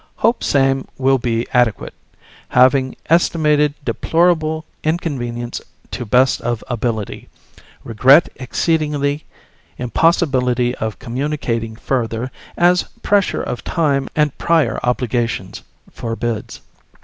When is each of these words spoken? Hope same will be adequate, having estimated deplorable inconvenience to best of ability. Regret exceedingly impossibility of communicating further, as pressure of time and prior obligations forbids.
Hope 0.15 0.43
same 0.43 0.87
will 0.97 1.19
be 1.19 1.45
adequate, 1.53 1.93
having 2.49 2.95
estimated 3.07 3.75
deplorable 3.85 4.65
inconvenience 4.83 5.61
to 5.91 6.07
best 6.07 6.41
of 6.41 6.63
ability. 6.67 7.29
Regret 7.83 8.27
exceedingly 8.37 9.25
impossibility 9.77 10.73
of 10.77 10.97
communicating 10.97 11.75
further, 11.75 12.31
as 12.57 12.81
pressure 13.03 13.43
of 13.43 13.63
time 13.63 14.09
and 14.15 14.35
prior 14.39 14.79
obligations 14.81 15.61
forbids. 15.91 16.61